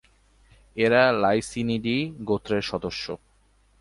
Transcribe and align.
এরা 0.75 1.01
‘লাইসিনিডি’ 1.21 1.97
গোত্রের 2.25 2.61
সদস্য। 2.61 3.05